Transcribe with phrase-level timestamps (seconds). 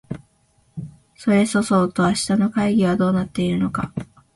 [1.15, 3.93] それそそうと明日の会議はどうなっているのか